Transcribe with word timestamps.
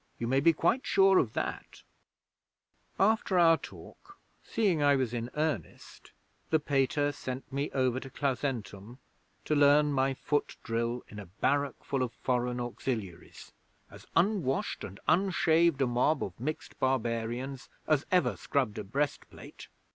You 0.17 0.25
may 0.25 0.39
be 0.39 0.51
quite 0.51 0.83
sure 0.83 1.19
of 1.19 1.33
that. 1.33 1.83
'After 2.99 3.37
our 3.37 3.55
talk, 3.57 4.17
seeing 4.43 4.81
I 4.81 4.95
was 4.95 5.13
in 5.13 5.29
earnest, 5.35 6.11
the 6.49 6.59
Pater 6.59 7.11
sent 7.11 7.53
me 7.53 7.69
over 7.69 7.99
to 7.99 8.09
Clausentum 8.09 8.97
to 9.45 9.53
learn 9.55 9.93
my 9.93 10.15
foot 10.15 10.57
drill 10.63 11.03
in 11.07 11.19
a 11.19 11.27
barrack 11.27 11.83
full 11.83 12.01
of 12.01 12.13
foreign 12.13 12.59
auxiliaries 12.59 13.53
as 13.91 14.07
unwashed 14.15 14.83
and 14.83 14.99
unshaved 15.07 15.83
a 15.83 15.85
mob 15.85 16.23
of 16.23 16.39
mixed 16.39 16.79
barbarians 16.79 17.69
as 17.85 18.03
ever 18.11 18.35
scrubbed 18.35 18.79
a 18.79 18.83
breastplate. 18.83 19.67